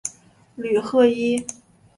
[0.57, 1.45] 吕赫伊。